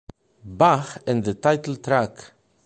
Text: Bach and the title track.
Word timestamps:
Bach 0.43 0.97
and 1.05 1.23
the 1.25 1.35
title 1.35 1.75
track. 1.75 2.33